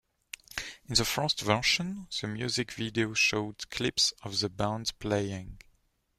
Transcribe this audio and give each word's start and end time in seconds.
In 0.89 0.95
the 0.95 1.05
first 1.05 1.41
version, 1.41 2.07
the 2.19 2.25
music 2.27 2.71
video 2.71 3.13
showed 3.13 3.69
clips 3.69 4.13
of 4.23 4.39
the 4.39 4.49
band 4.49 4.97
playing. 4.97 5.59